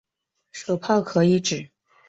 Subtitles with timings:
[0.51, 1.69] 手炮可以指